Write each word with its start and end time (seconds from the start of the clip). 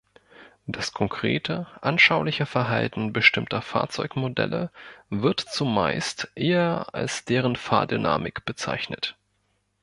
Das 0.65 0.93
konkrete, 0.93 1.67
anschauliche 1.79 2.47
Verhalten 2.47 3.13
bestimmter 3.13 3.61
Fahrzeugmodelle 3.61 4.71
wird 5.11 5.41
zumeist 5.41 6.31
eher 6.33 6.87
als 6.95 7.23
deren 7.23 7.55
Fahrdynamik 7.55 8.43
bezeichnet. 8.43 9.15